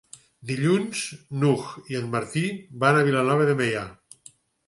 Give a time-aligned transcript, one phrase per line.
[0.51, 1.01] Dilluns
[1.43, 2.43] n'Hug i en Martí
[2.85, 3.87] van a Vilanova de Meià.